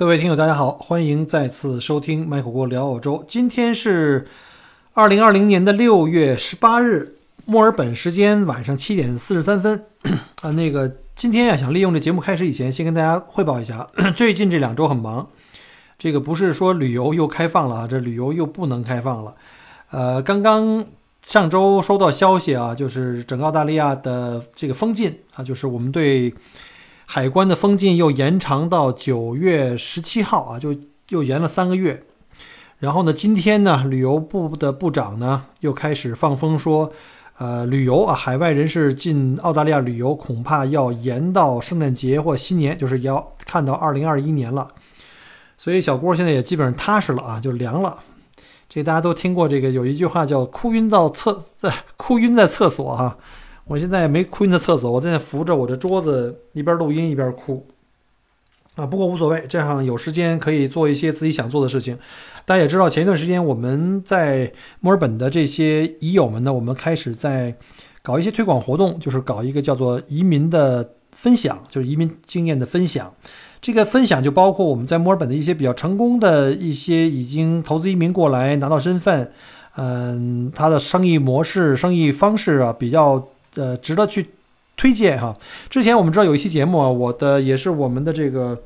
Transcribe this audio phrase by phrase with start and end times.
[0.00, 3.22] 各位听友，大家好，欢迎再次收听麦火锅聊澳洲。
[3.28, 4.26] 今天是
[4.94, 9.84] 二零二零年的六月十八日，墨尔本时间晚上七点四十三分。
[10.40, 13.86] 啊，那个今天呀，想利用这节目开始以前，先跟大家汇报一下，
[14.16, 15.28] 最近这两周很忙。
[15.98, 19.34] 这个不是说旅游又开放了啊，这旅游又不能开放了。
[19.90, 20.82] 呃，刚刚
[21.22, 26.32] 上周收到消息啊，就是整个澳大利亚的这个封禁啊，就是我们对。
[27.12, 30.76] 海关的封禁又延长到九月十七号啊，就
[31.08, 32.04] 又延了三个月。
[32.78, 36.92] 然后呢，今天呢，旅游部的部长呢又开始放风说，
[37.38, 44.70] 呃，旅游啊，海外人士进澳大利亚旅游恐怕要延到圣诞节或新年，就是要看到二零二一年了。
[45.56, 47.98] 所以小郭现在也基本上踏实了啊，就凉了。
[48.68, 53.18] 这大家都听过这个有一句话叫“哭晕到厕在哭晕在厕所”哈。
[53.70, 57.64] 我现在没哭晕在厕所，我现在扶着我的桌子一边录音一边哭，
[58.74, 61.96] 啊，不过无所谓，这样有时间可以做一些自己想做的事情。
[62.44, 67.54] 大家也知道，前一段时间我们在墨尔本的这些移友们呢，我们开始在
[68.02, 73.14] 搞一些推广活动，就是搞一个叫做移民的分享，就是移民经验的分享。
[73.60, 79.30] 这个分享就包括我们在墨尔本的一些比较成功的一些已经投资移民过来拿到身份，
[79.76, 83.28] 嗯，他的生意模式、生意方式啊比较。
[83.56, 84.30] 呃，值得去
[84.76, 85.36] 推荐哈。
[85.68, 88.58] 之前我们知道有一期节目啊，我的也是我们的这个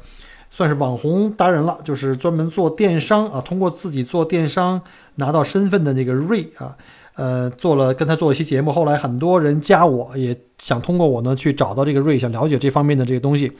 [0.50, 4.80] 算是网红达人了，就是专门做电商啊，通过自己做电商
[5.16, 6.76] 拿到身份的那个瑞啊，
[7.14, 8.70] 呃，做了跟他做一期节目。
[8.70, 13.50] 后来很多人加我，也想通过我呢去找到这个瑞，想了解这方面的这个东西。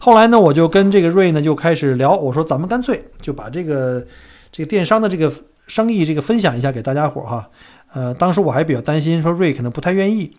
[0.00, 4.04] 后来呢，我就跟这个瑞呢就开始聊，我说咱们干脆就把这个
[4.50, 5.32] 这个电商的这个
[5.68, 7.48] 生意这个分享一下给大家伙儿哈。
[7.92, 10.34] 呃，当时我还比较担心说瑞可能不太愿意。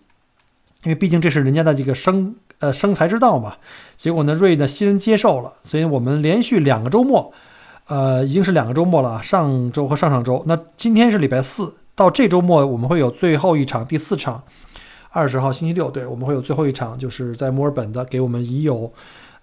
[0.84, 3.54] 因为毕竟这是人家的这个生呃生财之道嘛，
[3.96, 7.32] 结果呢，瑞呢欣然接受了，所以我们连续两个周末，
[7.86, 14.42] 呃，已经是两个周末了，上周和上上周，那今天是礼拜四，到这周末我们会有最后一场第四场，
[15.10, 18.92] 二十号星期六，对，我们会有最后一场，就是在墨尔本的，给我们已有，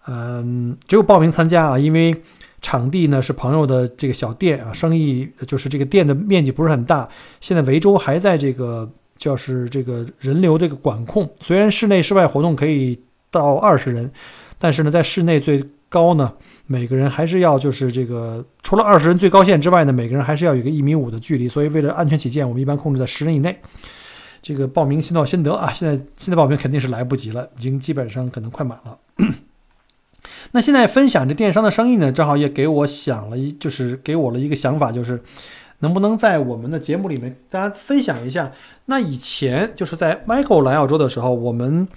[0.08, 2.14] 嗯，只有报名参加啊，因为
[2.62, 7.08] 场地呢是朋友的这个小店啊，生意就是这个店的面积不是很大，
[7.40, 8.90] 现在维州还在这个。
[9.20, 12.98] 就是这个人流这个管控，虽然室内室外活动可以
[13.30, 14.10] 到二十人，
[14.58, 16.34] 但是呢，在室内最高呢，
[16.66, 21.50] 每个人还是要就是这个除了二十人最高限之外呢，每个人还是要有个一米五的距离。
[21.50, 23.60] 所以为了安全起见，我们一般控制在十人以内。
[24.42, 25.74] 这个报名先到先得啊！
[25.74, 28.98] 现在现在报名肯定是来不及了，已经基本上可能快满了。
[30.52, 35.22] 那现在分享这电商的生意呢，正好也给我想了一，就是给我了一个想法，就是。
[35.80, 38.52] 能不能在我们的节目里面，大家分享一下？
[38.86, 41.88] 那以前就是在 Michael 来澳洲的时候，我们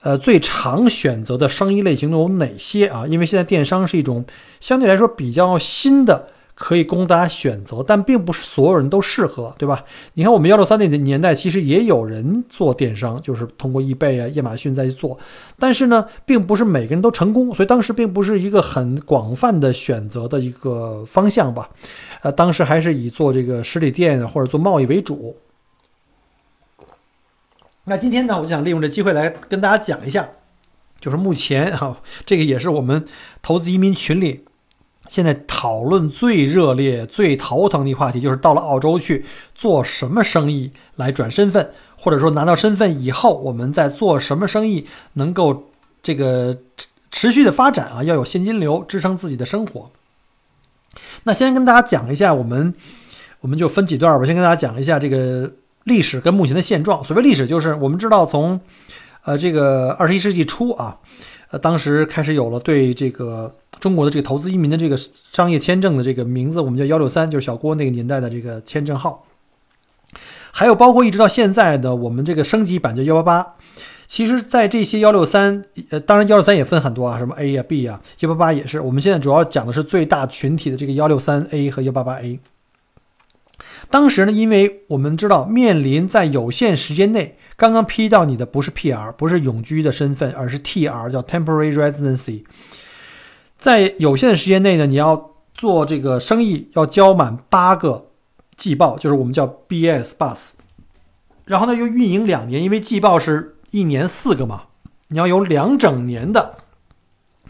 [0.00, 3.06] 呃最常选择的生意类型都有哪些啊？
[3.06, 4.24] 因为现在电商是一种
[4.60, 6.28] 相对来说比较新的。
[6.64, 9.84] 可以供大家选择，但并不是所有人都适合，对吧？
[10.14, 15.18] 你看，我们幺六三那年代，其实也有人做电商，就是通过易贝啊、亚马逊再去做，
[15.58, 21.68] 但是呢，并不是每个人都成功，所以当时并不是一个很广泛的选择的一个方向吧。
[22.20, 25.36] 呃，当时还是以做这个实体店或者做贸易为主。
[27.86, 30.28] 那今天呢，我就想利用这机会来跟大家讲一下，
[31.00, 33.04] 就是目前哈，这个也是我们
[33.42, 34.44] 投资移民群里。
[35.12, 45.64] 现在讨论最热烈、最头疼的话题，就是到了澳洲去做什么生意来转身份，或者说拿到身份以后，我们在做什么生意能够
[46.02, 46.56] 这个
[47.10, 48.02] 持续的发展啊？
[48.02, 49.90] 要有现金流支撑自己的生活。
[51.24, 52.72] 那先跟大家讲一下，我们
[53.40, 54.24] 我们就分几段吧。
[54.24, 55.52] 先跟大家讲一下这个
[55.84, 57.04] 历史跟目前的现状。
[57.04, 58.58] 所谓历史，就是我们知道从
[59.24, 60.96] 呃这个二十一世纪初啊，
[61.50, 63.54] 呃当时开始有了对这个。
[63.82, 69.26] 中国的这个投资移民的这个商业签证的这个名字，我们叫幺六三，就是小郭那个年代的这个签证号。
[70.52, 73.54] 还有包括一直到现在的我们这个升级版叫幺八八。
[74.06, 78.80] 其实，在这些幺六三，呃，当然幺六三也分很多啊，什么 A 呀、B 呀，幺八八也是。
[78.80, 82.38] 我们现在主要讲的是最大群体的这个幺六三 A 和幺八八 A。
[83.90, 92.44] 当时呢，因为我们知道面临在有限时间内刚刚批到你的不是 PR，不是永居的身份，而是 TR，叫 Temporary Residency。
[93.62, 98.08] 在有限的时间内呢，你要做这个生意，要交满八个
[98.56, 100.54] 季报，就是我们叫 BS bus，
[101.44, 104.64] 然后呢又运营两年，因为季报是一年四个嘛，
[105.06, 106.56] 你要有两整年的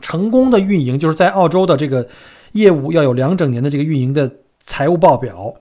[0.02, 2.06] 成功的运营，就是在澳洲的这个
[2.52, 4.30] 业务要有两整年的这个运营的
[4.62, 5.54] 财务报表，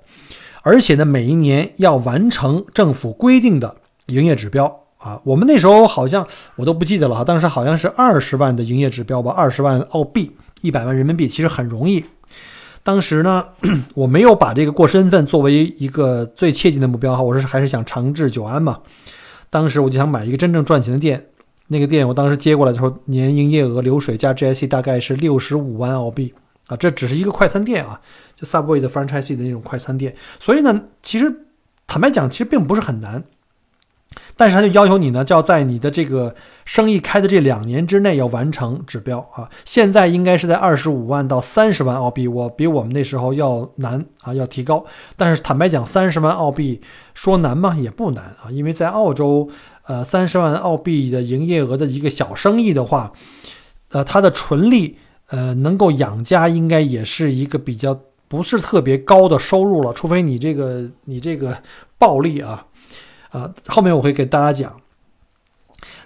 [0.64, 3.78] 而且呢每一年要完成政府规定的
[4.08, 4.81] 营业指标。
[5.02, 6.26] 啊，我们那时候好像
[6.56, 10.32] 我都不记得了哈，当时好像是二十万的营业指标吧，二十万澳币
[10.62, 12.06] 一百万人民币，其实很容易。
[12.84, 13.46] 当时呢，
[13.96, 18.80] 我没有把这个过身份作为一个最切近的目标哈，我是还是想长治久安嘛。
[19.50, 21.26] 当时我就想买一个真正赚钱的店，
[21.68, 26.34] 那个店我当时接过来的时候，年营业额流水加 GIC 大概是六十五万澳币
[26.68, 28.00] 啊，这只是一个快餐店啊，
[28.36, 30.16] 就 Subway 的 franchise 的那种快餐店。
[30.40, 31.32] 所以呢，其实
[31.88, 33.24] 坦白讲，其实并不是很难。
[34.36, 36.36] 但是他就要求你呢，就要在你的这个
[36.66, 39.50] 生意开的这两年之内要完成指标啊。
[39.66, 44.86] 现在应该是在二十五万到三十万澳币，我比我们那时候要难啊，要提高。
[45.16, 46.82] 但是坦白讲，三十万澳币
[47.14, 47.76] 说难吗？
[47.80, 49.50] 也不难啊，因为在澳洲，
[49.86, 53.14] 呃，三十万澳币的营业额的一个小生意的话，
[53.90, 54.98] 呃，它的纯利
[55.28, 57.98] 呃能够养家，应该也是一个比较
[58.28, 61.58] 不是特别高的收入了，除非你这个你这个
[61.98, 62.66] 暴利啊。
[63.32, 64.74] 啊，后面我会给大家讲。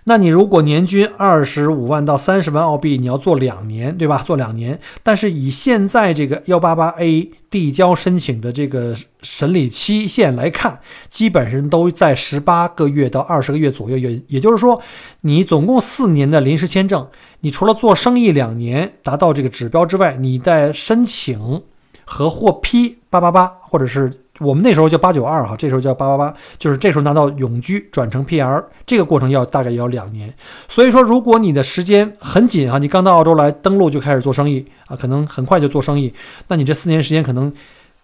[0.05, 4.23] 那你如果年均二十五万到三十万澳币，你要做两年，对吧？
[4.23, 4.79] 做两年。
[5.01, 10.79] 但是以现在这个幺八八 A 递交申请的这个审理期限来看，
[11.09, 13.97] 基本上都在十八个月到二十个月左右。
[13.97, 14.79] 也也就是说，
[15.21, 17.07] 你总共四年的临时签证，
[17.39, 21.63] 你除了做生意两年达到这个指标之外，你在申请
[22.05, 24.21] 和获批八八八或者是。
[24.39, 30.33] 我们那时候叫八九二哈，这时候叫八八八，就是这时候拿到永居转成 PR，这个过程要大概要两年。
[30.67, 36.13] 所以说，如果你的时间很紧啊，你刚到澳洲来登陆就开始做生意啊，可能很快就做生意，
[36.49, 37.53] 那你这四年时间可能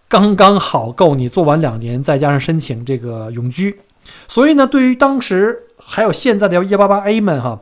[0.08, 3.78] 刚刚好够你做完两年，再加上申请这个永居。
[4.30, 7.60] 所以呢，对于当时还有现在的幺八八 A 们哈，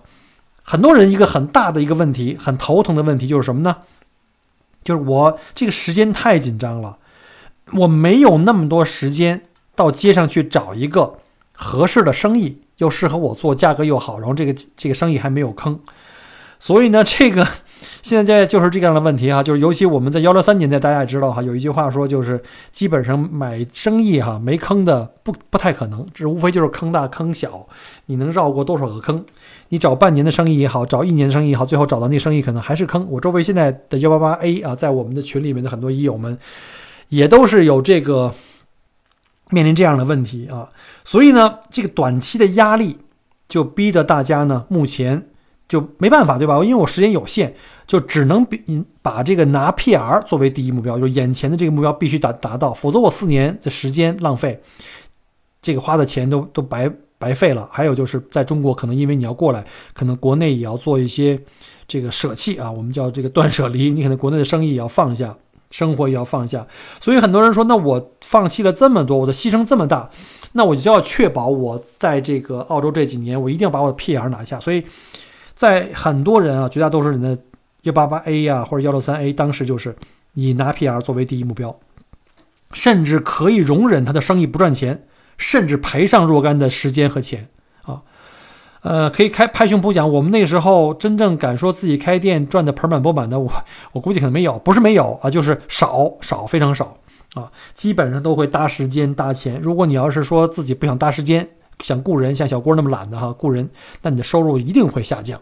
[0.61, 3.75] 很多人一个很大的一个问题，很头疼的问题就是什么呢？
[4.83, 6.98] 就是我这个时间太紧张了。
[7.73, 9.41] 我没有那么多时间
[9.75, 11.19] 到街上去找一个
[11.53, 15.79] 合适的生意，又适合我做，价格又好，然后这个这个生意还没有坑，
[16.57, 17.47] 所以呢，这个
[18.01, 27.67] 现在就是这样的问题哈，就是尤其我们在幺六三年代，大家也知道哈，有一句话说，就是基本上买生意哈没坑的不不太可能，这无非就是坑大坑小，
[28.07, 29.23] 你能绕过多少个坑？
[29.69, 33.05] 你找半年的生意也好，找一年的生意也好，最后找到那生意可能还是坑。
[33.09, 36.37] 我周围现在的幺八八 A 啊，在我们的群里面的很多医友们。
[37.09, 38.33] 也都是有这个
[39.49, 40.71] 面临这样的问题啊，
[41.03, 42.97] 所以呢，这个短期的压力
[43.47, 45.27] 就逼得大家呢，目前
[45.67, 46.55] 就没办法，对吧？
[46.63, 47.53] 因为我时间有限，
[47.87, 54.61] 就只能比把这个拿 PR 作为第一目标，就眼前的这个目标必须达达到，否则我四年的时间浪费，
[55.61, 57.67] 这个花的钱都都白白费了。
[57.71, 61.39] 还有就是在中国，可能因为你要过来，可能国内也要做一些
[61.87, 65.35] 这个舍弃啊，我们叫这个断舍离，你可能国内的生意也要放下。
[65.69, 66.65] 生活也要放下，
[66.99, 70.09] 所以很多人说，那我放弃了这么多，我的牺牲这么大，
[70.53, 74.59] 那我就要确保我在这个澳洲这几年，我一定要把我的 PR 拿下。
[74.59, 74.83] 所以
[75.53, 77.37] 在很多人啊，绝大多数人的
[77.83, 79.95] 幺八八 A 呀或者幺六三 A，当时就是
[80.33, 81.79] 以拿 PR 作为第一目标，
[82.71, 85.05] 甚至可以容忍他的生意不赚钱，
[85.37, 87.49] 甚至赔上若干的时间和钱。
[88.81, 93.51] 呃，可以开拍胸脯讲，我们那时候真正敢说自己开店赚的盆满钵满的，我
[93.91, 96.97] 我估计可能没有，不是没有啊，就是少少非常少
[97.33, 99.59] 啊，基本上都会搭时间搭钱。
[99.61, 101.49] 如果你要是说自己不想搭时间，
[101.83, 103.69] 想雇人，像小郭那么懒的哈，雇人，
[104.01, 105.41] 那你的收入一定会下降。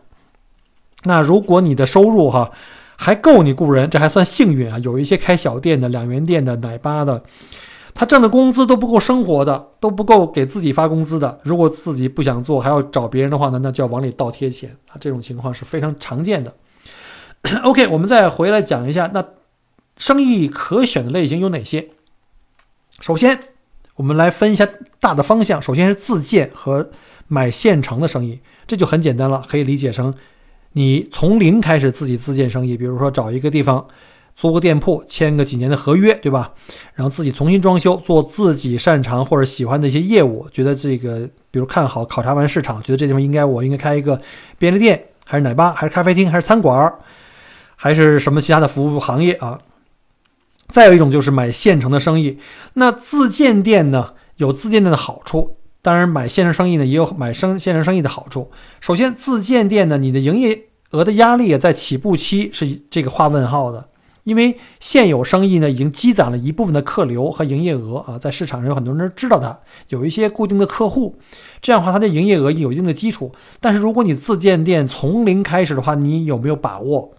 [1.03, 2.49] 那如果你的收入哈
[2.95, 4.79] 还够你雇人，这还算幸运啊。
[4.79, 7.21] 有一些开小店的、两元店的、奶吧的。
[7.99, 11.39] 他挣的工资都不够生活的，都不够给自己发工资的。
[11.43, 14.93] 如果自己不想做，还要找别人的话呢，那就要往里倒贴钱啊。
[14.99, 16.53] 这种情况是非常常见的。
[17.63, 19.25] OK，我们再回来讲一下，那
[19.97, 21.89] 生意可选的类型有哪些？
[22.99, 23.39] 首先，
[23.95, 25.59] 我们来分一下大的方向。
[25.59, 26.91] 首先是自建和
[27.27, 30.13] 买现成的生意，这就很简单了，可以理解成
[30.73, 33.87] 你从零开始自己自建生意，比如说找一个地方。
[34.37, 36.53] 租个店铺，签个几年的合约，对吧？
[36.93, 40.47] 然后自己重新装修，做自己擅长或者喜欢的一些业务。
[40.51, 44.21] 觉得这个，比如看好、考察完市场，觉得这地方应该我应该开一个
[44.59, 46.93] 便利店，还是奶吧，还是咖啡厅，还是餐馆，
[47.75, 49.59] 还是什么其他的服务行业啊？
[50.67, 52.37] 再有一种就是买现成的生意。
[52.75, 58.51] 那自建店呢，有自建店的好处，当然买现成生意呢也有买生现成生意的好处。
[58.79, 63.89] 首先，自建店呢，你的营业额的压力在起步期是这个画问号的。
[64.27, 69.57] 因为现有生意呢，已经积攒了一部分的客流和营业额啊，在市场上有很多人知道它，
[69.87, 71.17] 有一些固定的客户，
[71.61, 73.31] 这样的话，它的营业额有一定的基础。
[73.61, 77.13] 但是如果你自建店从零开始的话，你有没有把握，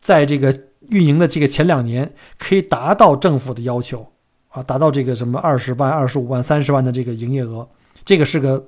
[0.00, 4.06] 在这个运营的这个前两年可以达到政府的要求
[4.48, 7.68] 啊，达到这个什么二十万、二十五万、三十万的这个营业额？
[8.02, 8.64] 这个是个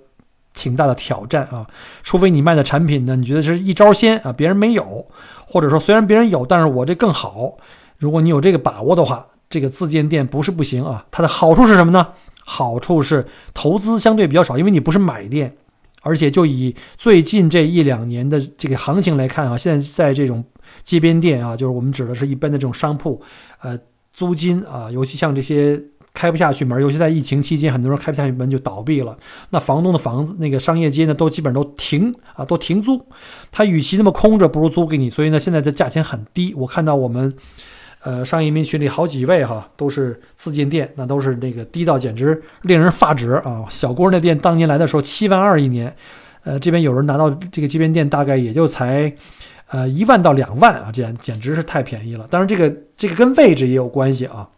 [0.55, 1.67] 挺大的挑战啊。
[2.03, 5.07] 除非你卖的产品呢，你觉得是一招鲜啊，别人没有，
[5.47, 7.57] 或者说虽然别人有，但是我这更好。
[7.99, 11.07] 如果你有这个把握的话，这个自建店不是不行啊。
[11.11, 12.09] 它的好处是什么呢？
[12.45, 15.57] 好处是投资相对比较少，因为你不是买店，
[16.03, 20.45] 而且就以最近这一两年的这个行情来看啊，现在在这种
[20.83, 23.23] 街边店啊，就是我们指的是一般的这种商铺，
[23.61, 23.79] 呃，
[24.13, 25.81] 租金啊，尤其像这些
[26.15, 29.17] 开不下去门，尤其在疫情期间，很多人开不下去门就倒闭了。
[29.51, 33.05] 那房东的房子，那个商业街呢，都基本上都停啊，都停租。
[33.51, 35.09] 他与其那么空着，不如租给你。
[35.11, 36.55] 所以呢，现在的价钱很低。
[36.55, 37.35] 我看到我们。
[38.05, 43.65] 呃，商业移民群里好几位哈，都是自建店，那都是那个低到简直令人发指啊！
[43.71, 45.95] 小郭那店当年来的时候七万二一年，
[46.43, 49.15] 呃，这边有人拿到这个街边店，大概也就才
[49.69, 52.27] 呃一万到两万啊，简简直是太便宜了。
[52.29, 54.49] 当然，这个这个跟位置也有关系啊。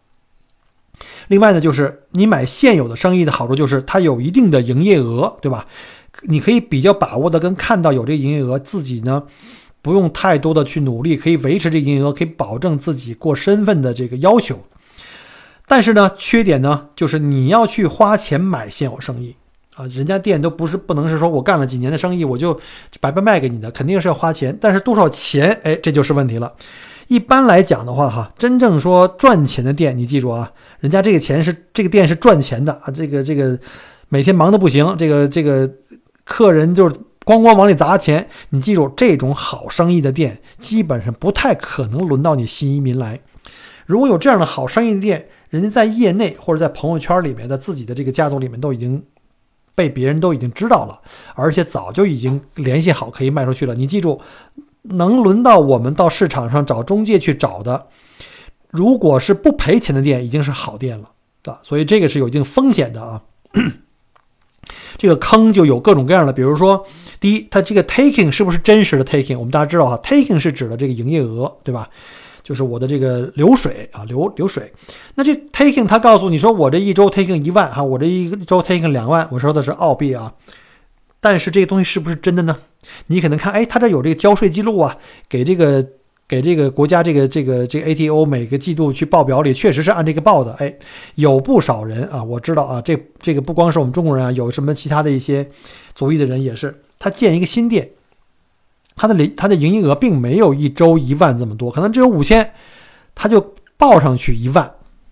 [1.28, 5.66] 另外呢，就是你买现有的生意的好处就是它有一定的营业额，对吧？
[6.22, 9.22] 你可以比较把握的跟看到有这个营业额，自己呢。
[9.82, 14.58] 不用太多的去努力，可以维持这营业额，可以保证自己过身份的这个要求。
[15.66, 19.36] 但是呢，缺点呢，就是你要去花钱买现有生意
[19.74, 22.58] 啊，人家店都不是不能是说我干了几年的生意我就
[22.98, 24.56] 白白卖给你的，肯定是要花钱。
[24.58, 26.50] 但是多少钱，哎，这就是问题了。
[27.08, 33.58] 一般来讲的话，哈，真正说赚钱的店，你记住啊，人家这个钱是这个店是赚钱的啊，这个这个
[34.08, 35.70] 每天忙得不行，这个这个
[36.24, 36.94] 客人就是。
[37.24, 43.18] 咣咣往里砸钱，你记住，这种好生意的店基本上不太可能轮到你新移民来。
[43.86, 49.02] 如果有这样的好生意的店，人家在业内或者在朋友圈里面，在自己的这个家族里面都已经
[49.74, 51.00] 被别人都已经知道了，
[51.34, 53.74] 而且早就已经联系好可以卖出去了。
[53.74, 54.20] 你记住，
[54.84, 57.86] 能轮到我们到市场上找中介去找的，
[58.70, 61.10] 如果是不赔钱的店，已经是好店了，
[61.44, 63.22] 啊，所以这个是有一定风险的啊。
[64.96, 66.86] 这个坑就有各种各样的，比如说，
[67.18, 69.36] 第一，它这个 taking 是不是真实的 taking？
[69.36, 71.88] 我们大家知道哈，taking 是指的这个营业额，对吧？
[72.42, 74.72] 就是我的这个流水啊，流流水。
[75.14, 80.32] 那这 taking 它告诉你说，我这一周 taking 一万哈，我这一周 taking 两万，我说的是澳币啊。
[81.20, 82.56] 但是这个东西是不是真的呢？
[83.06, 84.96] 你可能看，哎，他这有这个交税记录啊，
[85.28, 85.86] 给这个。
[86.26, 90.74] 给这个国家这个这个这个 ATO 每个季度去报表里确实是按这个报的，哎，
[91.16, 95.46] 有不少人啊，我知道啊，这这个不光是我们中国人啊，有什么其他的一些
[95.94, 97.90] 族裔的人也是，他建一个新店，
[98.96, 102.54] 他的零他的营业额并没有一周一万这么多，可能只有五千，
[103.14, 104.64] 他就报上去一万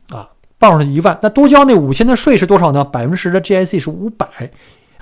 [0.08, 2.82] 啊，报上去一万，那多交那五千的税是多少呢？
[2.82, 4.50] 百分之十的 GIC 是五百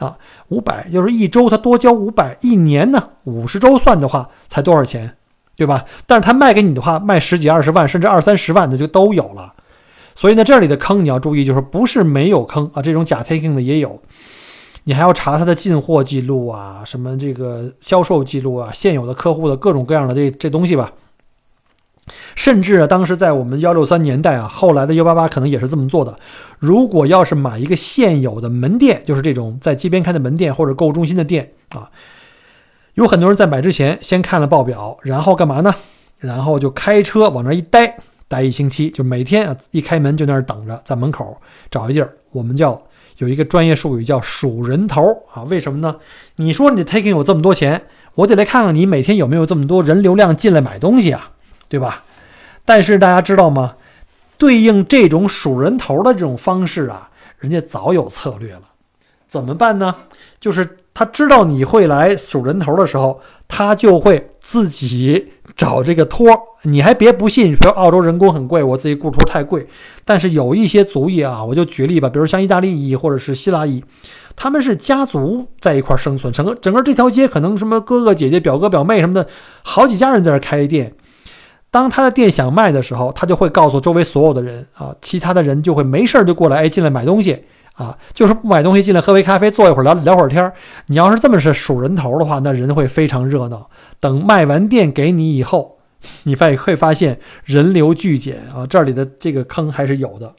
[0.00, 5.14] 啊，五百就是一周他多交五百，一年呢五十周算的话才多少钱？
[5.56, 5.84] 对吧？
[6.06, 9.54] 但是他卖给你的话，卖十几二十万，甚至二三十万的就都有了。
[10.14, 14.00] 所以呢，这里的坑你要注意，就是不是没有坑啊，这种假 taking 的也有。
[14.84, 20.90] 你还要查他的进货记录啊，什么这个销售记录啊，现有的客户的各种各样的这这东西吧。
[22.34, 26.18] 甚至啊，当时在我们幺六三年代啊，后来的幺八八可能也是这么做的。
[26.58, 31.90] 如果要是买一个现有的门店，就是这种在街边开的门店或者购物中心的店啊。
[32.94, 35.74] 有很多人在买之前先看了报表，然后干嘛呢？
[36.18, 37.96] 然后就开车往那一待，
[38.28, 41.36] 待一星期，就每天啊一开门就在那儿等着，在门口
[41.70, 42.14] 找一地儿。
[42.32, 42.82] 我们叫
[43.16, 45.02] 有一个专业术语叫数人头
[45.32, 45.44] 啊？
[45.44, 45.96] 为什么呢？
[46.36, 47.82] 你说你 taking 有这么多钱，
[48.16, 51.30] 我得来看看你每天有没有这么多人流量进来买东西啊，
[51.70, 52.04] 对吧？
[52.66, 53.76] 但是大家知道吗？
[54.36, 57.08] 对应这种数人头的这种方式啊，
[57.38, 58.62] 人家早有策略了。
[59.26, 59.94] 怎么办呢？
[60.38, 60.76] 就是。
[60.92, 66.28] 他知道你会来数人头的时候，他就会自己找这个托。
[66.64, 69.66] 你还别不信，比如澳洲人工很贵，我自己雇托太贵。
[70.04, 73.82] 但是有一些族裔啊，我就举例吧，比如像意大利裔或者是希腊裔，
[74.36, 79.26] 他们是家族在一块生存，整个整个这条街可能什么哥哥姐姐、表哥表妹什么的，
[79.62, 80.92] 好几家人在这开店。
[81.70, 87.44] 当他的店想卖的时候，他就会告诉周围所有的人啊，其他的人就会没事就过来，哎，进来买东西。
[87.74, 90.52] 啊，就是不买东西进来喝杯咖啡，坐一会儿聊聊会儿天儿。
[90.88, 93.70] 你要是这么是数人头的话，那人会非常热闹。
[93.98, 95.78] 等卖完店给你以后，
[96.24, 100.34] 你发会发现人流巨减啊，这里的这个坑还是有的。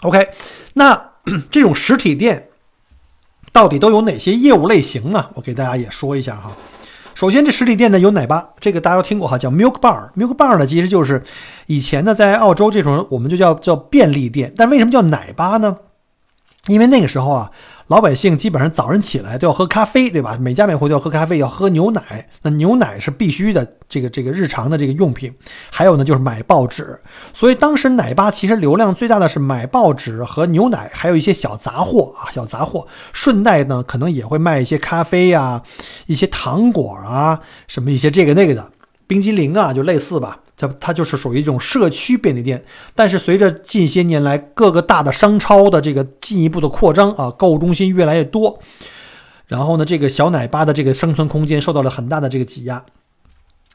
[0.00, 0.30] OK，
[0.72, 1.10] 那
[1.50, 2.48] 这种实体店
[3.52, 5.28] 到底都有哪些业务类型呢？
[5.34, 6.50] 我给大家也说一下哈。
[7.24, 10.10] 首先，这实体店呢有奶吧，这个大家都听过哈，叫 Milk Bar。
[10.14, 11.22] Milk Bar 呢其实就是
[11.68, 14.52] 以前呢在澳洲这种我们就叫叫便利店。
[14.54, 15.74] 但为什么叫奶吧呢？
[16.66, 17.50] 因为那个时候啊，
[17.88, 20.38] 老百姓基本上早上起来都要喝咖啡，对吧？
[20.40, 22.26] 每家每户都要喝咖啡，要喝牛奶。
[22.40, 25.34] 那牛奶是必须的，这个这个日常的这个用品。
[25.70, 26.98] 还有呢，就是买报纸。
[27.34, 32.86] 所以当时奶爸其实流量最大的是买报纸和牛奶，还有一些小杂货啊，小杂货。
[33.12, 35.62] 顺带呢，可能也会卖一些咖啡呀、
[36.06, 38.72] 一些糖果啊，什么一些这个那个的
[39.06, 40.40] 冰激凌啊，就类似吧。
[40.56, 48.60] 它它就是属于一种社区便利店，但是随着近些年来各个大的商超的这个进一步的扩张啊，购物中心越来越多，
[49.46, 52.84] 然后呢，这个小奶爸的这个生存空间受到了很大的这个挤压。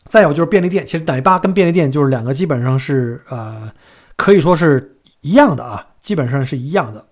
[0.05, 3.69] 再有就是便利店，其实奶爸跟便利店就是两个基本上是呃
[4.15, 7.05] 可以说是一样的啊，基本上是一样的。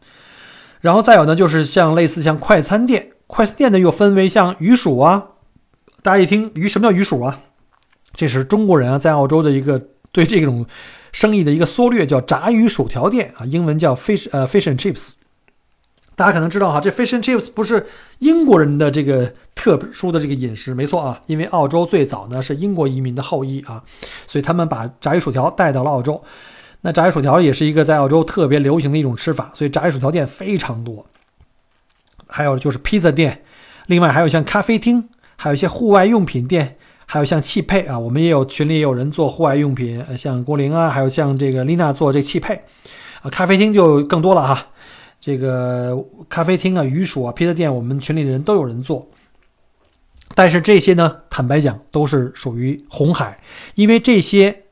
[0.79, 5.27] 然后再有呢，就是像类似像快餐店，快餐店呢又分为像鱼薯啊，
[6.01, 7.41] 大家一听鱼什么叫鱼薯啊？
[8.13, 10.65] 这是中国人啊，在澳洲的一个对这种
[11.11, 15.13] 生意的一个缩略，叫炸鱼薯条店啊，英文叫 fish 呃 fish and chips。
[16.15, 17.85] 大家可能知道哈，这 fish and chips 不是
[18.17, 23.83] 英国人的这个特殊的这个饮食，没错啊，因为澳洲最早呢是英国移民的后裔啊，
[24.25, 26.23] 所以他们把炸鱼薯条带到了澳洲。
[26.81, 31.05] 那炸鱼薯条也是一个在澳洲特别流行的一种吃法，所以炸鱼薯条店非常多。
[32.27, 33.43] 还有就是披萨店，
[33.85, 36.76] 另外还有像咖啡厅，还有一些户外用品店。
[37.09, 42.53] 还有像汽配啊，我们也有群里也有人做户外用品，像郭玲啊，还有像这个丽娜做这汽配，
[43.21, 44.67] 啊，咖啡厅就更多了哈。
[45.21, 45.97] 这个
[46.27, 49.07] 咖啡厅啊、鱼薯啊、披萨店，我们群里的人都有人做。
[50.35, 53.39] 但是这些呢，坦白讲都是属于红海，
[53.75, 54.63] 因为这些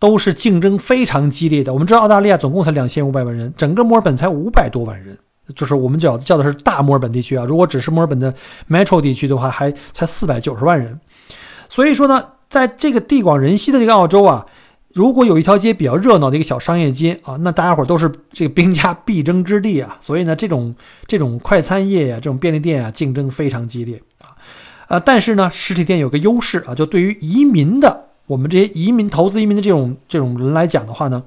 [0.00, 1.72] 都是竞争非常激烈的。
[1.72, 5.16] 我们知道澳大利亚总共才两千五百万人，整个墨尔本才五百多万人，
[5.54, 7.44] 就是我们叫叫的是大墨尔本地区啊。
[7.44, 8.34] 如果只是墨尔本的
[8.68, 11.00] Metro 地区的话，还才四百九十万人。
[11.76, 14.46] 所以说呢，在这个地广人稀的这个澳洲啊，
[14.94, 19.98] 如果有一条街比较热闹的一个小商业街啊，那大家伙都是这个兵家必争之地啊。
[20.00, 20.74] 所以呢，这种
[21.06, 24.32] 这种快餐业呀，这种便利店啊，竞争非常激烈啊。
[24.88, 31.22] 呃，但是呢，实体店有个优势啊，就对于移民的我们这些移民投资移民的这种这种人来讲的话呢，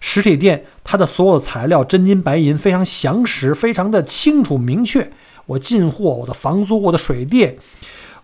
[0.00, 5.12] 实体店它的所有材料真金白银，非常详实，非常的清楚明确。
[5.46, 7.56] 我进货，我的房租，我的水电。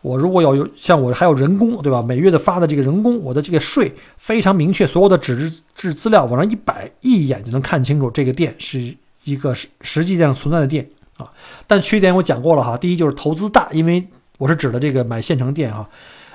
[0.00, 2.00] 我如果要有像我还有人工，对吧？
[2.00, 11.28] 每月的发的这个人工，我的这个税非常明确，所有的纸质资料往上一摆，一眼就能看清楚这个店是一个实实际上存在的店啊。
[11.66, 14.06] 但缺点我讲过了哈，第一就是投资大，因为
[14.38, 15.88] 我是指的这个买现成店啊，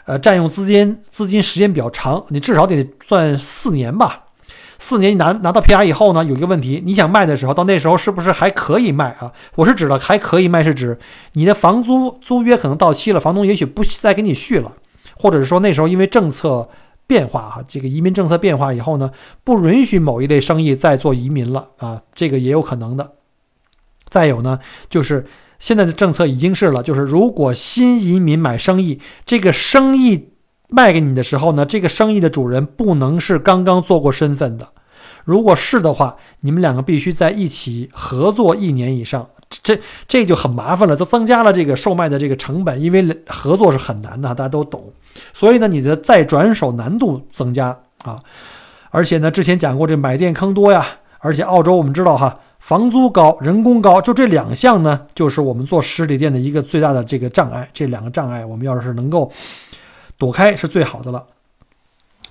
[0.06, 4.23] 呃，占用资金资金时间比较长，你至少得算四年吧。
[4.84, 9.32] 四年你拿拿到 PR 以后呢，有一个问题，你想卖的时候，到那时候是不是还可以卖啊？
[9.56, 11.00] 我是指的还可以卖，是指
[11.36, 14.74] 你的房租租约可能到期了，房东也许不再给你续了，
[15.16, 16.68] 或者是说那时候因为政策
[17.08, 19.10] 变化啊，这个移民政策变化以后呢，
[19.46, 23.14] 不允许某一类生意再做移民了啊，这个也有可能的。
[24.10, 25.26] 再有呢，就是
[25.60, 30.33] 现在的政策已经是了，就是如果新移民买生意，这个生意。
[30.76, 34.70] 卖给你的时候呢，这个生意的主人不能是刚刚做过身份的，
[35.24, 39.30] 如果是的话，你们两个必须在一起合作一年以上，
[39.62, 44.92] 这这就很麻烦了，就增加了这个售卖的这个成本，因为合作是很难的，大家都懂，
[45.32, 48.20] 所以呢，你的再转手难度增加啊，
[48.90, 50.84] 而且呢，之前讲过这买店坑多呀，
[51.20, 59.32] 而且澳洲我们知道哈，房租高，人工高，就这两项呢，就是我们做实体店的一个最大的这个障碍，这两个障碍我们要是能够。
[60.24, 61.26] 躲开是最好的了。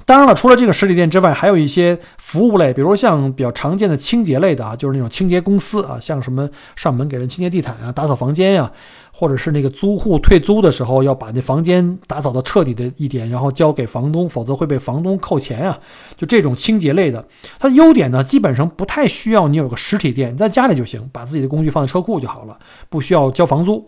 [0.06, 8.72] 当然了，除了这个实体店之外，还有一些服务类，比如像比较常见的清洁类的啊，就是那种清洁公司啊，像什么上门给人清洁地毯啊、打扫房间呀，
[9.12, 15.78] 或者是那个租户退租的时候要把那房间打扫的彻底的一点，然后交给房东，否则会被房东扣钱呀。
[16.16, 17.28] 就这种清洁类的，
[17.58, 23.86] 它的优点呢，基本上不太需要你有个实体店，你在家里就行，把自己的工具放在车库就好了，不需要交房租。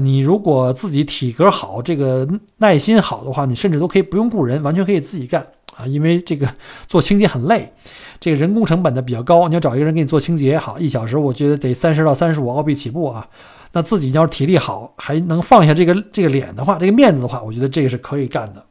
[0.00, 2.28] 你如果自己体格好，这个
[2.58, 5.86] 耐心好的话，你甚至都可以不用雇人，完全可以自己干啊！
[5.86, 6.48] 因为这个
[6.88, 7.72] 做清洁很累，
[8.18, 9.46] 这个人工成本呢比较高。
[9.48, 13.28] 你要找一个人给你做清洁也，好一小时，我觉得得三十到三十五澳币起步啊。
[13.72, 18.64] 那自己要是体力好，还能放下这个这个脸的话，这个面子的话，我觉得这个是可以干的。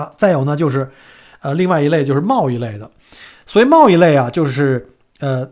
[0.00, 0.90] 啊，再有呢，就是
[1.40, 2.90] 呃，另外一类就是贸易类的。
[3.44, 4.88] 所以贸易类啊，就是
[5.20, 5.48] 呃，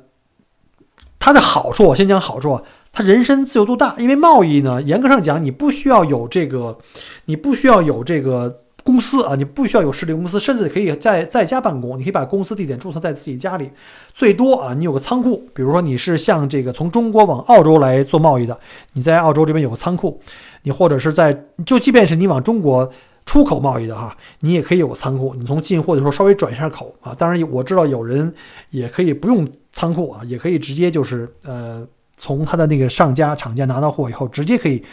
[1.19, 2.61] 它的好处，我先讲好处。
[2.95, 6.79] 他人身自由度大，因为贸易呢，严格上讲，你不需要有这个，
[7.25, 13.69] 你不需要有这个公司啊，你不需要有实体公司，甚至可以在在家办公，你可以把公司地点注册在自己家里，
[14.13, 18.57] 最多啊，你有个仓库，比如说你是像这个从中国往澳洲来做贸易的，
[18.93, 20.21] 你在澳洲这边有个仓库，
[20.63, 22.89] 你或者是在就即便是你往中国
[23.27, 28.33] 出口贸易的哈，你也可以有个仓库，你从进货的时候稍微转一下口啊，当然我知道有人
[28.71, 31.85] 也可以不用仓库啊，也可以直接就是呃。
[32.17, 34.85] 从他的那个上家厂家拿到货以后，直接可以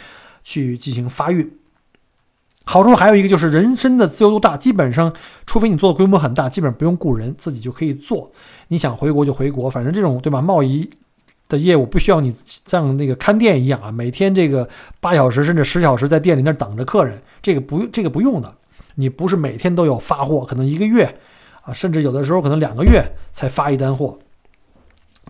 [0.42, 1.50] 去进行发运。
[2.64, 5.12] 好处还有一个就是人身的自由度大，基本上
[5.46, 8.30] 除非你做的规模很大，基本上不用雇人，自己就可以做。
[8.68, 10.40] 你想回国就回国，反正这种对吧？
[10.40, 10.88] 贸易
[11.48, 14.68] 的业务不需要你像那个看店一样啊，每天这个
[15.00, 18.54] 八小时甚至十小时在店里那等着客人，这个不这个不用的。
[18.94, 21.18] 你不是每天都有发货，可能一个月
[21.62, 24.16] 啊，甚至有的时候可能两个月才发一单货。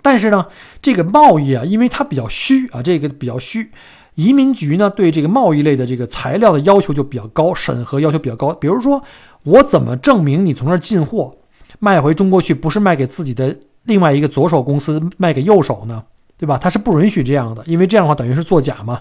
[0.03, 0.47] 但是呢，
[0.83, 3.71] 这个贸易啊，因为它比较虚啊，这个比较虚。
[4.17, 8.53] 移民局呢，对这个贸易类的这个材料的要求就比较高，审核要求比较高。
[8.53, 9.03] 比如说，
[9.45, 11.35] 我怎么证明你从那儿进货
[11.79, 16.03] 卖回中国去，不是卖给自己的另外一个左手公司，卖给右手呢？
[16.37, 16.59] 对吧？
[16.59, 19.01] 它是不允许这样的，因为这样的话等于是作假嘛。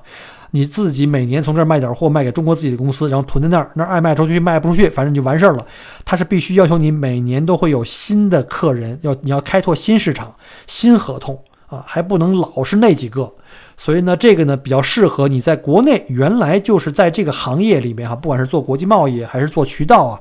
[0.51, 5.65] 你自己每年从这儿卖点货，卖给中国自己的公司，然后囤在那儿，那儿爱卖出去卖不出去，反正就完事儿了。
[6.05, 10.35] 他是必须要求你每年都会有新的客人，要你要开拓新市场、
[10.67, 13.33] 新合同啊，还不能老是那几个。
[13.77, 20.19] 所以呢，这个呢比较适合你在国内原来就是在这个行业里面哈，不管是做国际贸易还是做渠道啊，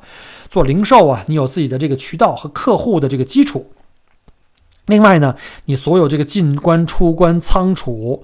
[0.49, 3.66] 做零售啊，你有自己的这个渠道和客户的这个基础。
[4.87, 5.35] 另外呢，
[5.66, 8.23] 你所有这个进关、出关、仓储、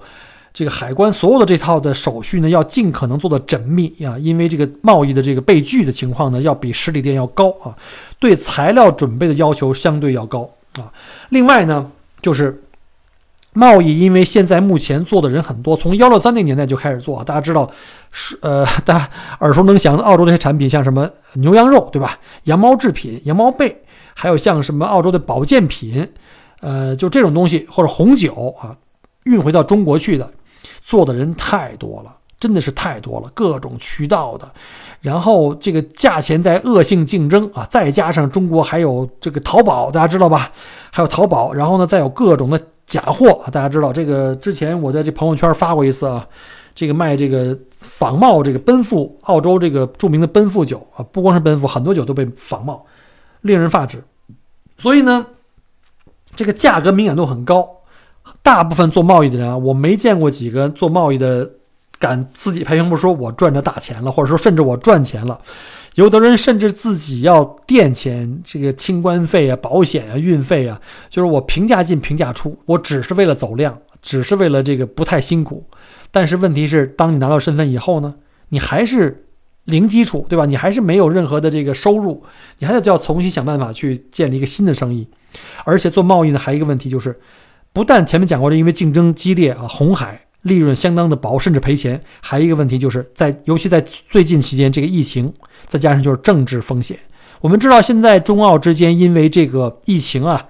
[0.57, 7.77] 这个海关所有的这套的手续呢，要尽可能做的缜密啊，因为这个贸易的这个被拒的情况呢，要比实体店要高啊，
[8.17, 10.91] 对材料准备的要求相对要高啊。
[11.29, 11.91] 另外呢，
[12.21, 12.63] 就是。
[13.53, 17.23] 贸易，因为现在目前做的人很多，从幺六三那年代就开始做。
[17.23, 17.67] 大家知道，
[18.11, 22.19] 是呃， 大家耳熟能详的澳洲这些产品，像什么牛羊肉，对吧？
[22.43, 23.75] 羊毛制品、羊毛被，
[24.13, 26.07] 还有像什么澳洲的保健品，
[26.59, 28.77] 呃，就这种东西或者红酒啊，
[29.23, 30.31] 运回到中国去的，
[30.87, 34.51] 做的人太多了，真的是太多了，各种渠道的。
[35.01, 40.51] 然后这个价钱在恶性竞争啊，再加上中国还有这个淘宝，大家知道吧？
[40.89, 42.59] 还有淘宝，然后呢，再有各种的。
[42.87, 46.25] 假货，大家知道这个之前我在这朋友圈发过一次啊，
[46.73, 52.85] 这个卖这个仿冒这个奔富澳洲这个著名的奔富酒啊，不光是奔富，很多酒都被仿冒，
[53.41, 54.01] 令人发指。
[54.77, 55.25] 所以呢，
[56.33, 57.69] 这个价格敏感度很高，
[58.41, 61.49] 大部分做贸易的人啊，我没见过几个做贸易的
[61.99, 65.39] 敢自己拍胸脯说我赚着大钱了，或者说甚至我赚钱了。
[65.95, 75.65] 有的人甚至自己要垫钱，这个清关费啊、保险啊、运费啊，就是我平价进平价出，我只是为了走量，只是为了这个不太辛苦。
[76.11, 78.13] 但是问题是，当你拿到身份以后呢，
[78.49, 79.25] 你还是
[79.65, 80.45] 零基础，对吧？
[80.45, 82.23] 你还是没有任何的这个收入，
[82.59, 85.07] 你还得就要重新想办法去建立一个新的生意。
[85.65, 87.19] 而且做贸易呢，还有一个问题就是，
[87.77, 90.19] 不但前面讲过的，因为竞争激烈啊，红海。
[90.43, 92.01] 利润相当的薄，甚至赔钱。
[92.21, 95.31] 还有一个问题，就是在尤其在最近期间，这个疫情，
[95.67, 96.97] 再加上就是政治风险。
[97.41, 100.43] 我们知道，现在中澳之间因为这个疫情啊，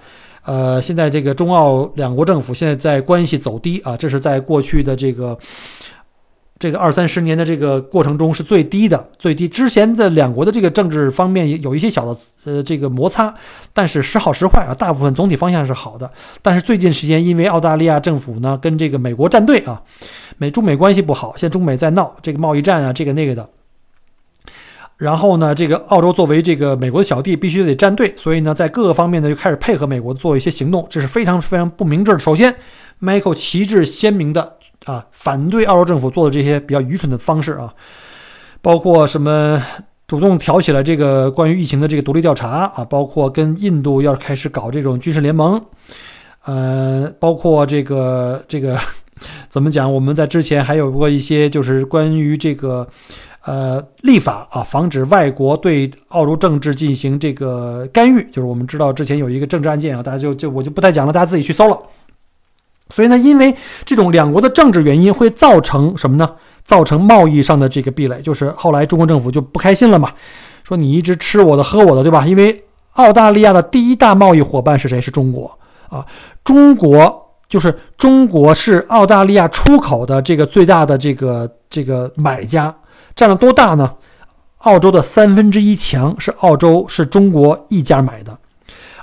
[0.44, 5.36] 呃，现在这个中澳两国政府现在在关系走低啊，这是在过去的这个。
[6.58, 9.46] 这个二三十年的这个过程中是最低的，最低。
[9.48, 13.32] 之前的两国的这个政治方面有一些小的呃这个摩擦，
[13.72, 16.10] 但是时好时坏啊，大部分总体方向是好的。
[16.42, 19.80] 但是最近时间，因为澳大利亚政府呢跟这个美国站队啊，
[20.36, 23.48] 美中美关系不好，现在中美在闹这个贸易战啊，这个那个的。
[24.96, 32.18] 然后呢，这个澳洲作为这个美国的小弟，必须得站队，所以呢，在各个方面呢就开始配合美国做一些行动，这是非常非常不明智的。
[32.18, 32.52] 首先
[33.00, 34.54] ，Michael 旗帜鲜明的。
[34.84, 37.74] 啊，反对澳洲政府做的这些比较愚蠢的方式啊，
[38.62, 39.60] 包括什么
[40.06, 45.60] 主动挑起了这个关于疫情的这个独立调查啊，包括跟印度要开始搞这种军事联盟，
[46.44, 48.78] 呃，包括这个这个
[49.50, 49.92] 怎么讲？
[49.92, 52.88] 我们在之前还有过一些就是关于这个
[53.44, 61.76] 呃立法啊，防止外国对澳洲政治进行这个干预，就是我们知道之前有一个政治案件啊，大家就就我就不太讲了，大家自己去搜了。
[62.90, 66.30] 所以呢，因为这种两国的政治原因，会造成什么呢？
[66.64, 70.12] 造成贸易上的这个壁垒，就是后来中国政府就不开心了嘛，
[70.64, 72.26] 说你一直吃我的喝我的，对吧？
[72.26, 75.00] 因为澳大利亚的第一大贸易伙伴是谁？
[75.00, 76.04] 是中国啊！
[76.44, 82.74] 中国就是中国是澳大利亚出口的这个最大的这个这个买家，
[83.14, 83.94] 占了多大呢？
[84.58, 88.36] 澳洲的三分之一强是澳洲是中国一家买的。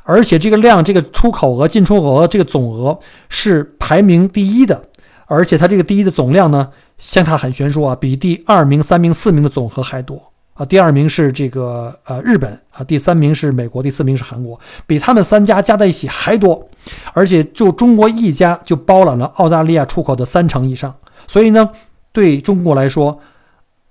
[0.07, 4.89] 而且这个量，这个出口额、进出口额这个总额是排名第一的，
[5.25, 10.21] 而且它这个第一的总量呢，相差很悬殊啊，比第二名、三名、四名的总和还多
[10.53, 10.63] 啊。
[10.63, 16.69] 第二名是这个呃日本啊，第三名是美国，第四名是韩国，比他们三家加在一起还多。
[17.13, 20.93] 而且就中国一家就包揽了澳大利亚出口的三成以上，
[21.27, 21.69] 所以呢，
[22.11, 23.19] 对中国来说。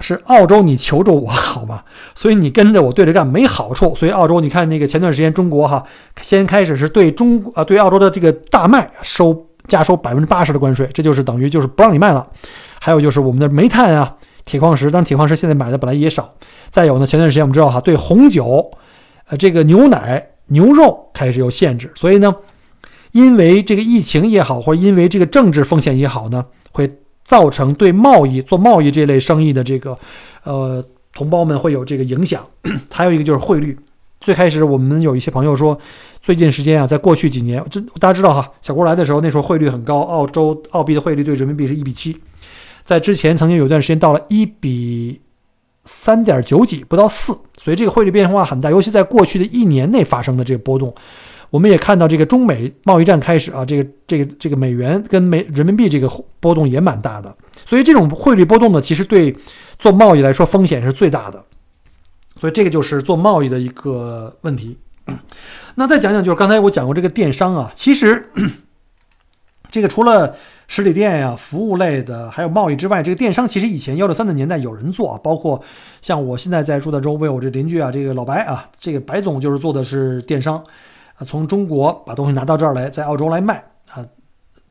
[0.00, 1.82] 是澳洲，你求着我好吗？
[2.14, 3.94] 所以你跟着我对着干没好处。
[3.94, 5.84] 所以澳洲，你看那个前段时间中国哈，
[6.20, 12.28] 先开始是对中啊对澳洲的这个大麦收加收百分之八十的关税，这就是等于就是不让你卖了。
[12.80, 16.34] 还有就是我们的煤炭啊、铁矿石，当然铁矿石现在买的本来也少。
[16.68, 18.72] 再有呢，前段时间我们知道哈，对红酒、
[19.28, 22.34] 呃这个牛奶、牛肉开始有限制，所以呢，
[23.12, 29.98] 因为这个疫情也好，或者因为这个政治风险也好呢，会造成对贸易做贸易这类生意的这个
[30.44, 32.46] 呃同胞们会有这个影响。
[32.92, 33.76] 还有一个就是汇率。
[34.20, 35.78] 最开始我们有一些朋友说，
[36.22, 42.16] 最近时间啊，在过去几年，这大家知道哈，小郭来的时候那时候汇率很高，澳洲澳币的汇率对人民币是一比七，
[42.84, 45.20] 在之前曾经有一段时间到了一比
[45.82, 50.94] 三点九几，不到四，所以这个汇率变化很大，尤其在过去的一年内发生的这个波动，
[51.54, 57.32] 我们也看到这个中美贸易战开始啊，这个这个这个美元跟美人民币这个波动也蛮大的，
[57.64, 59.32] 所以这种汇率波动呢，其实对
[59.78, 61.44] 做贸易来说风险是最大的。
[62.40, 64.76] 所以这个就是做贸易的一个问题。
[65.76, 68.30] 那再讲讲，就是刚才我讲过这个电商啊，其实
[69.70, 70.34] 这个除了
[70.66, 75.62] 实体店呀、服务类的，还有贸易之外，这个电商其实以前幺六三的年代有人做，包括
[76.00, 80.60] 像我现在在住的周围，我这邻居啊，这个老白啊，这个白总就是做的是电商
[81.16, 84.04] 啊，从中国把东西拿到这儿来，在澳洲来卖啊。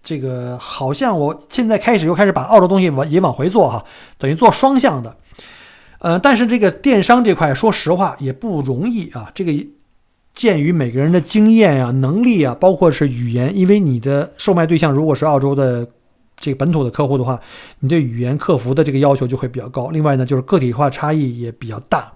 [0.02, 3.86] 这个好像我现在开始又开始把澳洲东西往也往回做哈，
[4.18, 5.16] 等于做双向的。
[6.00, 9.32] 呃，但是这个电商这块，说实话也不容易啊。
[9.34, 9.54] 这个
[10.34, 15.88] 鉴于每个人的经验啊、能力啊，包括是语言，因为你的售卖对象如果是澳洲的
[16.44, 17.40] 这个本土的客户的话，
[17.80, 19.90] 你对语言客服的这个要求就会比较高。
[19.92, 22.12] 另外呢，就是个体化差异也比较大。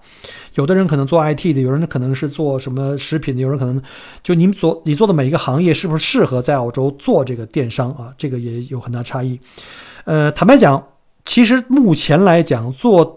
[0.54, 3.80] 有的人可能做 IT 的，有人可能是做什么食品的，有人可能
[4.22, 8.12] 就你们做你做的每一个行业是不是适合在澳洲做这个电商啊？
[8.18, 9.40] 这个也有很大差异。
[10.04, 10.86] 呃，坦白讲，
[11.24, 13.16] 其实目前来讲做。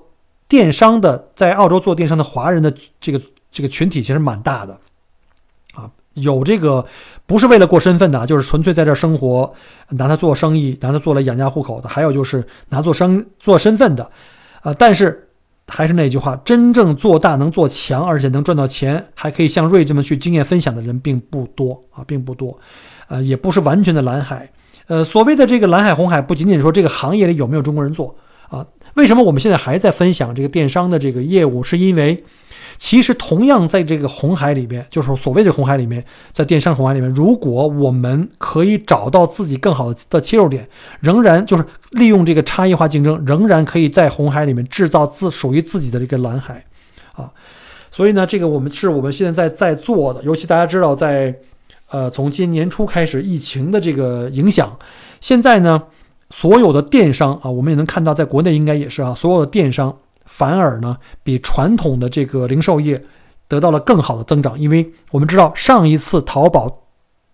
[0.52, 3.22] 电商的在澳洲做电商的华人的这个
[3.54, 4.78] 这个群体其实蛮大的，
[6.14, 6.86] 有这个
[7.26, 9.54] 不是为了过身份的，就是纯粹在这生活，
[9.90, 14.12] 拿它做生意，拿它做了养家糊口的，还有就是拿做生做身份的，
[14.62, 15.30] 啊，但是
[15.68, 22.60] 还是那句话，真正做大能做强，而且能赚到钱，还可以像瑞这么去经验分享的人并不多啊，并不多，
[23.08, 24.52] 呃，也不是完全的蓝海，
[24.88, 28.14] 呃，所谓的这个蓝海红海，不仅仅说这个行业里有没有中国人做
[28.50, 28.66] 啊。
[28.96, 31.64] 为什么我们现在还在分享这个电商的这个业务？
[31.64, 32.22] 是因为，
[32.84, 40.68] 其实同样在这个红海里面，就是所谓的红海里面，在电商红海里面，如果我们可以找到自己更好的的切入点，
[41.00, 46.66] 仍然就是利用这个差异化竞争，仍然可以在红海里面制造自属于自己的这个蓝海，
[47.14, 47.32] 啊，
[47.92, 50.24] 所以呢，这个我们是我们现在在在做的。
[50.24, 51.36] 尤其大家知道，在
[51.92, 54.76] 呃从今年初开始疫情的这个影响，
[55.20, 55.84] 现在呢。
[56.34, 59.94] 所有的电商啊，我们也能看到，在国内应该也是啊，所有的电商
[60.26, 63.04] 反而呢比传统的这个零售业
[63.48, 66.84] 得到了更好的增长，因为我们知道上一次淘宝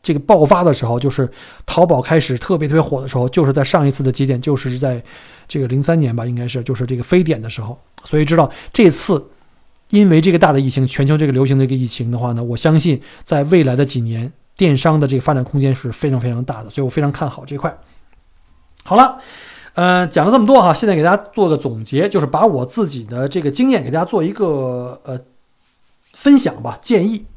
[0.02, 1.30] 这个爆发的时候，就是
[1.65, 5.04] 淘宝开始特别特别火的时候，就是在上一次的节点，就是在
[5.47, 9.30] 这个零三年吧，应该是就是这个非典的时候，所以知道这次
[9.89, 17.78] 因为这个大的疫情，全球这个流行的一个疫情的话呢，我相信在未来的几年，电商的这个发展空间是非常非常大的，所以我非常看好这块。
[18.84, 19.19] 好了，
[19.78, 25.20] 呃，讲了这么多哈，现在给大家做个总结，就是把我自己的这个经验给大家做一个呃
[26.13, 27.28] 分享吧，建议。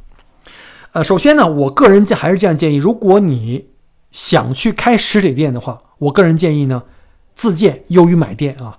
[0.92, 3.66] 呃，首先呢，我个人还是这样建议，如果你
[4.10, 6.82] 想去开实体店的话，我个人建议呢，
[7.34, 8.78] 自建优于买店啊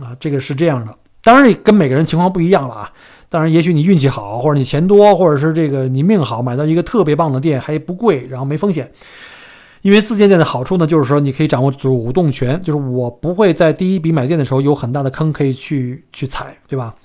[0.00, 0.96] 啊，这个是这样的。
[1.24, 2.92] 当然，跟每个人情况不一样了啊。
[3.28, 8.92] 当然，也许你运气好，或者你钱多，或者是这个你命好，买到一个特别棒的店，还不贵，然后没风险。
[9.86, 16.96] 因为自建店的好处呢，就是说你可以掌握主动权，就是我不会在第一笔买店的时候有很大的坑可以去去踩，对吧？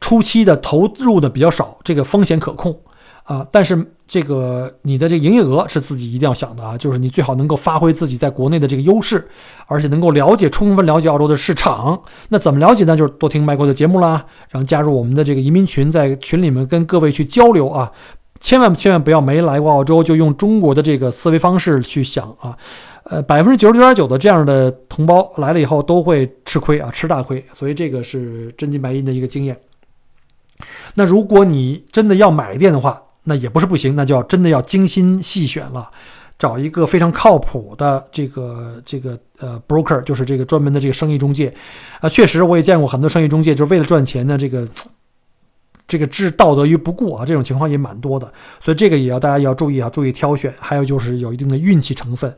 [0.00, 2.80] 初期的投入的比较少，这个风险可控
[3.24, 3.46] 啊。
[3.52, 9.28] 但是这个你的这个营业额是自己一定要想的啊，就是你最好能够发挥自己在国内的这个优势，
[9.66, 12.00] 而且能够了解充分了解澳洲的市场。
[12.30, 12.96] 那怎么了解呢？
[12.96, 17.92] 就是多听麦克的节目啦，然后加入我们的这个移民群，在群里面跟各位去交流啊。
[18.42, 22.58] 千万千万不要没来过澳洲就用中国的这个思维方式去想啊，
[23.04, 29.56] 呃，百分之九十九点九的这样的同胞来了以后都会吃亏啊，吃大亏，所以这个是真金白银的一个经验。
[30.94, 35.88] 那如果你真的要买店的话，那也不是不行，那就要真的要精心细选了，
[36.36, 41.54] 找一个非常靠谱的这个这个呃 broker，就是这个专门的这个生意中介
[42.00, 44.66] 啊，确实我也见过很多生意中介，就是为了赚钱呢，这个。
[45.92, 50.50] 这个置道德于不顾啊，这种情况也蛮多的，所以这个也要大家要注意啊，注意挑选。
[50.58, 52.34] 还有就是有一定的运气成分，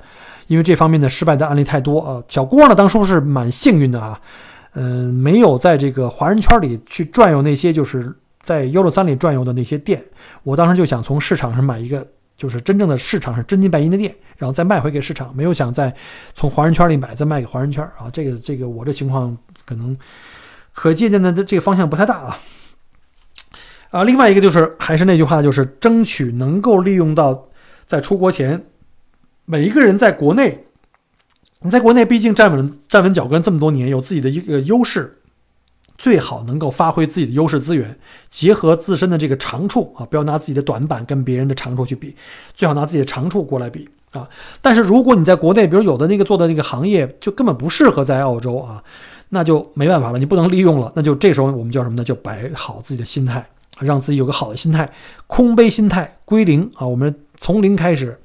[0.49, 2.21] 因为这方面的失败的案例太多啊。
[2.27, 4.21] 小郭呢，当初是蛮幸运的啊，
[4.73, 8.13] 嗯，没有在这个华人圈里去转悠那些就是
[8.43, 10.05] 在幺六三里转悠的那些店。
[10.43, 12.05] 我当时就想从市场上买一个
[12.37, 15.95] 就是真正的市场是真金白银的店，然后再卖回给市场，没有想再
[16.35, 18.11] 从华人圈里买再卖给华人圈啊。
[18.13, 19.97] 这个这个我这情况可能
[20.73, 22.37] 可借鉴的这个方向不太大啊。
[23.95, 27.47] 啊，另外一个就是还是那句话，就是争取能够利用到
[27.85, 28.67] 在出国前，
[29.45, 30.65] 每一个人在国内，
[31.61, 35.21] 你在国内毕竟站稳站稳脚跟这么多年，有自己的一个优势。
[35.97, 37.97] 最好能够发挥自己的优势资源，
[38.29, 42.17] 结合自身的这个长处啊，不要拿自己的短板跟别人的长处去比，
[42.53, 44.29] 最好拿自己的长处过来比啊。
[44.61, 48.83] 但是如果你在国内，比如有的那个做的那个行业就根本不适合在澳洲啊，
[49.29, 50.93] 那就没办法了，你不能利用了。
[50.97, 52.03] 那就这时候我们叫什么呢？
[52.03, 53.47] 就摆好自己的心态，
[53.81, 54.91] 让自己有个好的心态，
[55.27, 56.87] 空杯心态归零啊。
[56.87, 58.21] 我们从零开始。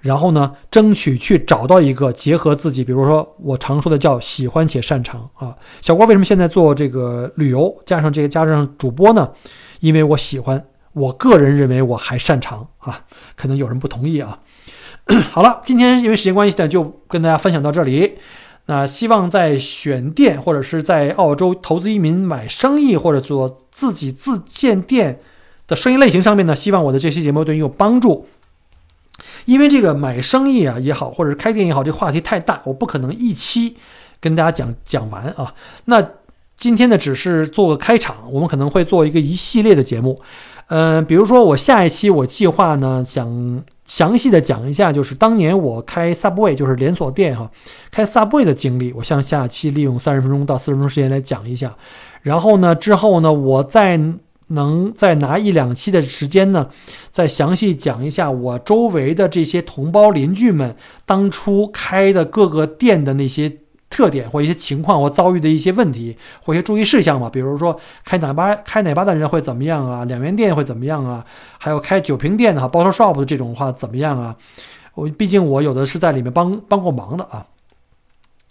[0.00, 5.54] 然后呢，争取去找到一个结合自己，比如说我常说的叫喜欢且擅长啊。
[5.82, 9.30] 小郭为什么现在做这个旅游，加上这个加上主播呢？
[9.80, 13.04] 因为我喜欢，我个人认为我还擅长啊。
[13.36, 14.38] 可能有人不同意啊。
[15.32, 18.16] 好了，今天因为时间关系呢，就跟大家分享到这里。
[18.70, 25.18] 那希望在选店或者是在澳洲投资移民买生意或者做自己自建店
[25.66, 28.28] 的生意类型上面呢，希望我的这期节目对你有帮助。
[29.44, 33.74] 因为这个买生意啊也好，或者是开店也好，这话题太大，我不可能一期
[34.20, 35.52] 跟大家讲讲完啊。
[35.86, 36.08] 那
[36.56, 40.22] 今天呢，只是做个开场，我们可能会做一个一系列的节目。
[40.68, 47.50] 嗯，比如说我下一期我计划呢，想详细的讲一下，就是当年我开 Subway，就是连锁店哈，
[47.90, 48.92] 开 Subway 的经历。
[48.92, 51.74] 我向下期利用三十分钟到四十分钟时间来讲一下。
[52.22, 54.00] 然后呢，之后呢，我再。
[54.52, 56.68] 能再拿一两期的时间呢，
[57.08, 60.74] 再详细讲一下我周围的这些同胞邻居们
[61.06, 63.58] 当初开的各个店的那些
[63.90, 67.28] 特点或一些情况或遭遇的一些问题或一些注意事项嘛。
[67.28, 70.04] 比如说开奶吧开奶吧的人会怎么样啊？
[70.06, 71.22] 两元店会怎么样啊？
[71.58, 74.34] 还有开酒瓶店的哈，bottle shop 的这种话怎么样啊？
[74.94, 77.46] 我毕竟我有的是在里面帮帮过忙的啊，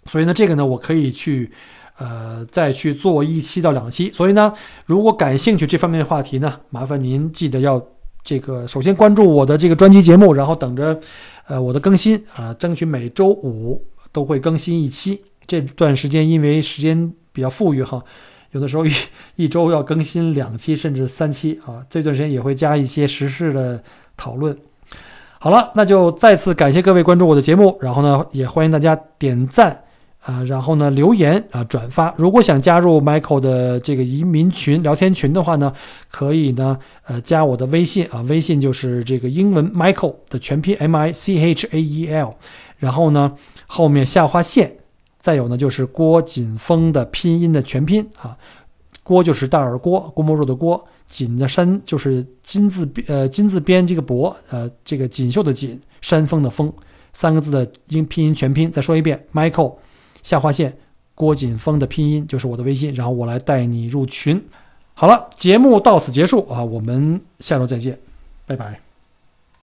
[0.06, 1.50] 所以呢，这个呢，我可以去。
[2.02, 4.50] 呃，再去做一期到两期，所以呢，
[4.86, 7.78] 如果感兴趣这方面的话题呢，麻烦您记得要
[8.22, 10.98] 这个首先关注我的这个专辑节目，然后等着
[11.46, 15.22] 呃我的更新啊，争取每周五都会更新一期。
[15.46, 18.02] 这段时间因为时间比较富裕哈，
[18.52, 18.92] 有的时候一
[19.36, 23.82] 一周要更新两期甚至三期啊，这段时间也会加一些时事的
[24.16, 24.56] 讨论。
[25.38, 29.84] 好了，那就再次感谢各位关注我的节目，然后呢，也欢迎大家点赞。
[30.20, 32.14] 啊，然后呢，留言啊，转发。
[32.18, 35.72] 如果想加入 Michael 的这个移民群聊天群的话呢，
[36.10, 42.34] 可以呢，呃，加我的微信啊，微信就是这个英文 Michael 的全拼 M I C H A E L，
[42.80, 43.32] 然后呢，
[43.68, 44.74] 后面下划线，
[45.20, 48.36] 再有呢就是郭锦峰的拼音的全拼啊，
[49.04, 56.72] 郭就是大耳郭，郭沫若的郭，锦的山就是金字呃金字边这个博呃这个锦绣的锦，山峰的峰，
[57.12, 58.68] 三个字的音拼音全拼。
[58.68, 59.74] 再说一遍，Michael。
[60.22, 60.76] 下划线，
[61.14, 64.42] 郭锦峰的拼音就是我的微信，然后我来带你入群。
[64.92, 67.98] 好了，节目到此结束啊，我们下周再见，
[68.46, 68.89] 拜拜。